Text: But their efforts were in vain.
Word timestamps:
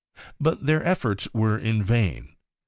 But 0.39 0.65
their 0.65 0.83
efforts 0.83 1.31
were 1.31 1.59
in 1.59 1.83
vain. 1.83 2.35